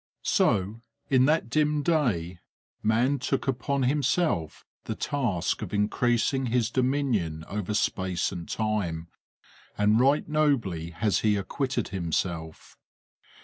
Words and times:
So, 0.23 0.81
in 1.11 1.25
that 1.25 1.47
dim 1.47 1.83
day, 1.83 2.39
man 2.81 3.19
took 3.19 3.47
upon 3.47 3.83
himself 3.83 4.65
the 4.85 4.95
task 4.95 5.61
of 5.61 5.75
increasing 5.75 6.47
his 6.47 6.71
dominion 6.71 7.45
over 7.47 7.75
space 7.75 8.31
and 8.31 8.49
time, 8.49 9.09
and 9.77 9.99
right 9.99 10.27
nobly 10.27 10.89
has 10.89 11.19
he 11.19 11.35
acquitted 11.35 11.89
himself. 11.89 12.79